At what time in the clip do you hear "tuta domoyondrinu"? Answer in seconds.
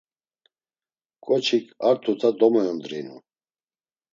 2.03-3.15